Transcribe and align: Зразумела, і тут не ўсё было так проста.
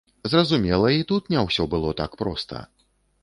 Зразумела, 0.31 0.87
і 0.99 1.03
тут 1.11 1.29
не 1.35 1.43
ўсё 1.45 1.67
было 1.73 1.93
так 2.01 2.17
проста. 2.21 2.65